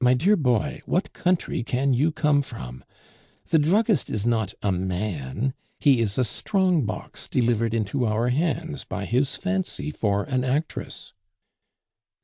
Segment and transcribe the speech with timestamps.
[0.00, 2.84] "My dear boy, what country can you come from?
[3.48, 8.84] The druggist is not a man; he is a strong box delivered into our hands
[8.84, 11.12] by his fancy for an actress."